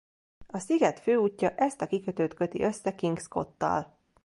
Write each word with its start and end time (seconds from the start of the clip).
A 0.47 0.59
sziget 0.59 0.99
főútja 0.99 1.55
ezt 1.55 1.81
a 1.81 1.87
kikötőt 1.87 2.33
köti 2.33 2.61
össze 2.61 2.95
Kingscote-tal. 2.95 3.97